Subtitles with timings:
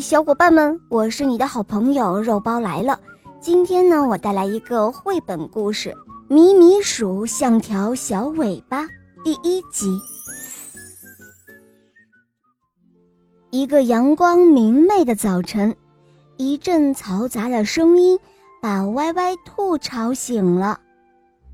[0.00, 2.98] 小伙伴们，我是你的好朋友肉包来了。
[3.38, 5.90] 今天呢，我带来一个绘本故事
[6.26, 8.82] 《米米鼠像条小尾巴》
[9.22, 10.00] 第一集。
[13.50, 15.76] 一个阳光明媚的早晨，
[16.38, 18.18] 一阵嘈杂的声音
[18.62, 20.80] 把歪歪兔吵醒了。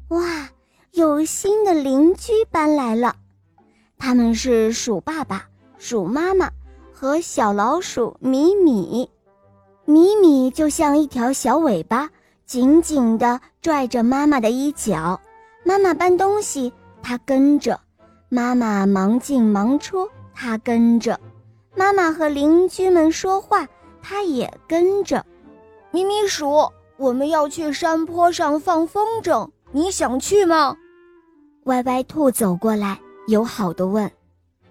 [0.08, 0.48] 哇，
[0.92, 3.16] 有新的邻居搬来了，
[3.98, 5.44] 他们是鼠爸爸、
[5.78, 6.48] 鼠妈妈。
[6.98, 9.10] 和小老鼠米米，
[9.84, 12.08] 米米就像一条小尾巴，
[12.46, 15.20] 紧紧地拽着妈妈的衣角。
[15.62, 16.72] 妈妈搬东西，
[17.02, 17.76] 它跟着；
[18.30, 21.14] 妈妈忙进忙出，它跟着；
[21.74, 23.68] 妈妈和邻居们说话，
[24.00, 25.22] 它也跟着。
[25.90, 30.74] 米米鼠，我们要去山坡上放风筝，你想去吗？
[31.64, 34.10] 歪歪兔走过来，友好地问。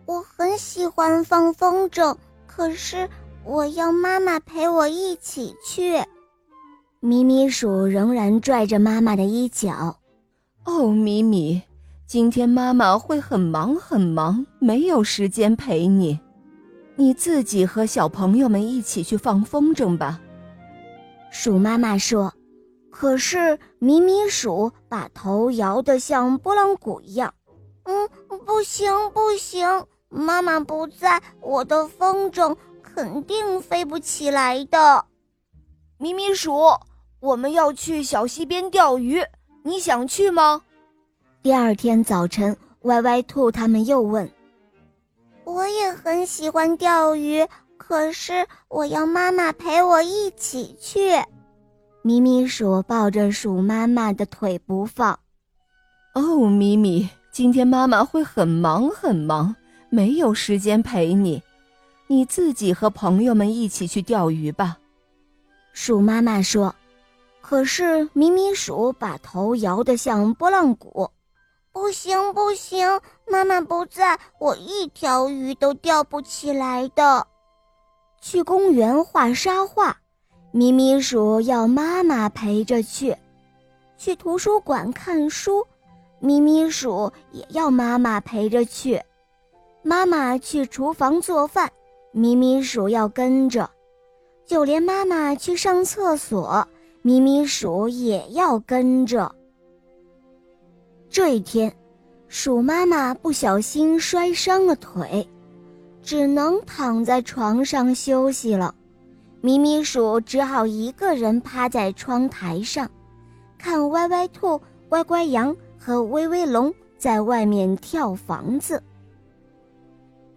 [0.08, 2.16] 我很喜欢放风筝，
[2.56, 3.10] 可是
[3.44, 6.02] 我要妈妈陪我一起去。
[7.02, 9.98] 米米鼠仍然拽着妈妈的衣角。
[10.64, 11.62] 哦，米米，
[12.08, 16.18] 今天妈妈会很忙很忙，没有时间陪你。
[16.96, 20.22] 你自己和小朋友们一起去放风筝吧。
[21.30, 22.34] 鼠妈妈说。
[22.90, 27.34] 可是米米鼠把头摇得像拨浪鼓一样。
[27.84, 28.10] 嗯，
[28.46, 29.68] 不行，不行。
[30.16, 35.06] 妈妈不在，我的风筝肯定飞不起来的。
[35.98, 36.54] 咪咪鼠，
[37.20, 39.22] 我们要去小溪边钓鱼，
[39.64, 40.62] 你想去吗？
[41.44, 44.30] 第二天早晨，歪歪兔他们又问
[45.44, 47.46] ：“我也很喜欢钓鱼，
[47.78, 51.12] 可是我要妈妈陪我一起去。”
[52.04, 55.20] 咪咪鼠抱着鼠妈妈的腿不放。
[56.14, 59.56] 哦，咪咪，今天妈妈会很忙很忙。
[59.96, 61.42] 没有时间陪你，
[62.08, 64.78] 你自己和朋友们一起去钓鱼吧。”
[65.72, 66.76] 鼠妈妈说。
[67.48, 71.12] 可是咪咪鼠把头摇得像拨浪鼓
[71.72, 77.28] ，“不行，不行，妈妈不在，我一条鱼都钓不起来的。”
[78.20, 79.96] 去公园画沙画，
[80.52, 83.14] 咪咪鼠要妈妈陪着去；
[83.96, 85.64] 去图书馆看书，
[86.20, 89.00] 咪咪鼠也要妈妈陪着去。
[89.88, 91.72] 妈妈去厨房做饭，
[92.12, 93.70] 咪咪鼠要跟着；
[94.44, 96.68] 就连妈妈去上厕所，
[97.04, 99.32] 咪咪鼠也要跟着。
[101.08, 101.72] 这一天，
[102.28, 105.30] 鼠妈妈不小心摔伤了腿，
[106.02, 108.74] 只能躺在床上休息了。
[109.40, 112.90] 咪咪鼠只好一个人趴在窗台上，
[113.56, 114.60] 看歪歪兔、
[114.90, 118.82] 乖乖羊和威威龙在外面跳房子。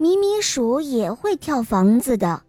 [0.00, 2.40] 米米鼠也会跳房子的，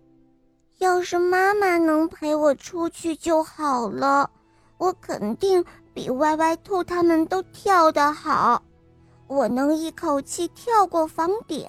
[0.78, 4.30] 要是妈妈能陪我出去就好了，
[4.78, 8.62] 我肯定比歪歪兔他们都跳得好，
[9.26, 11.66] 我能一口气跳过房顶。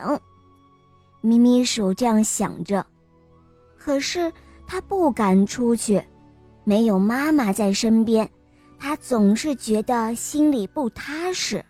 [1.23, 2.85] 米米鼠这样想着，
[3.79, 4.31] 可是
[4.67, 6.05] 他不敢出去，
[6.63, 8.31] 没有妈妈在身边，
[8.79, 11.65] 他总是觉得心里不踏实。